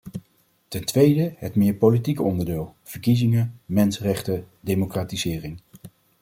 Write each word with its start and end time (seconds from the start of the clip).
Ten 0.67 0.85
tweede, 0.85 1.33
het 1.37 1.55
meer 1.55 1.73
politieke 1.73 2.23
onderdeel: 2.23 2.75
verkiezingen, 2.83 3.59
mensenrechten, 3.65 4.47
democratisering. 4.59 5.61